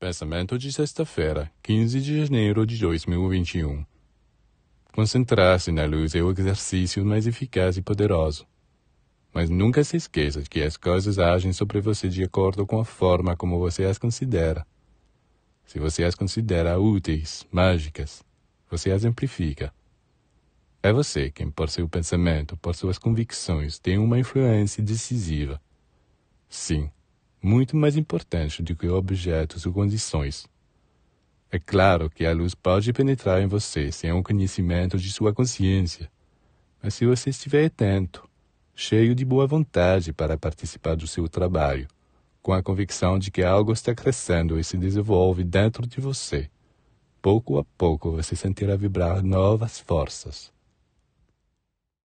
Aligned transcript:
Pensamento 0.00 0.58
de 0.58 0.72
sexta-feira, 0.72 1.52
15 1.62 2.00
de 2.00 2.24
janeiro 2.24 2.64
de 2.64 2.78
2021. 2.78 3.84
Concentrar-se 4.94 5.70
na 5.70 5.84
luz 5.84 6.14
é 6.14 6.22
o 6.22 6.30
exercício 6.30 7.04
mais 7.04 7.26
eficaz 7.26 7.76
e 7.76 7.82
poderoso. 7.82 8.46
Mas 9.30 9.50
nunca 9.50 9.84
se 9.84 9.98
esqueça 9.98 10.40
de 10.40 10.48
que 10.48 10.62
as 10.62 10.78
coisas 10.78 11.18
agem 11.18 11.52
sobre 11.52 11.82
você 11.82 12.08
de 12.08 12.24
acordo 12.24 12.66
com 12.66 12.80
a 12.80 12.84
forma 12.86 13.36
como 13.36 13.58
você 13.58 13.84
as 13.84 13.98
considera. 13.98 14.66
Se 15.66 15.78
você 15.78 16.02
as 16.02 16.14
considera 16.14 16.80
úteis, 16.80 17.46
mágicas, 17.52 18.24
você 18.70 18.92
as 18.92 19.04
amplifica. 19.04 19.70
É 20.82 20.94
você 20.94 21.30
quem, 21.30 21.50
por 21.50 21.68
seu 21.68 21.86
pensamento, 21.86 22.56
por 22.56 22.74
suas 22.74 22.96
convicções, 22.96 23.78
tem 23.78 23.98
uma 23.98 24.18
influência 24.18 24.82
decisiva. 24.82 25.60
Sim 26.48 26.90
muito 27.42 27.76
mais 27.76 27.96
importante 27.96 28.62
do 28.62 28.76
que 28.76 28.88
objetos 28.88 29.64
ou 29.64 29.72
condições. 29.72 30.46
É 31.50 31.58
claro 31.58 32.10
que 32.10 32.24
a 32.24 32.32
luz 32.32 32.54
pode 32.54 32.92
penetrar 32.92 33.42
em 33.42 33.46
você 33.46 33.90
sem 33.90 34.12
o 34.12 34.22
conhecimento 34.22 34.98
de 34.98 35.10
sua 35.10 35.32
consciência, 35.32 36.10
mas 36.82 36.94
se 36.94 37.04
você 37.06 37.30
estiver 37.30 37.66
atento, 37.66 38.28
cheio 38.74 39.14
de 39.14 39.24
boa 39.24 39.46
vontade 39.46 40.12
para 40.12 40.38
participar 40.38 40.94
do 40.94 41.06
seu 41.06 41.28
trabalho, 41.28 41.88
com 42.42 42.52
a 42.52 42.62
convicção 42.62 43.18
de 43.18 43.30
que 43.30 43.42
algo 43.42 43.72
está 43.72 43.94
crescendo 43.94 44.58
e 44.58 44.64
se 44.64 44.76
desenvolve 44.76 45.42
dentro 45.42 45.86
de 45.86 46.00
você, 46.00 46.48
pouco 47.20 47.58
a 47.58 47.64
pouco 47.76 48.12
você 48.12 48.36
sentirá 48.36 48.76
vibrar 48.76 49.22
novas 49.22 49.78
forças 49.78 50.52